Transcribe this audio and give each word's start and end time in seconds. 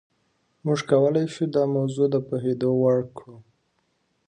موږ 0.65 0.79
کولای 0.91 1.25
شو 1.33 1.43
دا 1.55 1.63
موضوع 1.75 2.07
د 2.11 2.15
پوهېدو 2.27 2.69
وړ 2.81 2.97
کړو. 3.17 3.37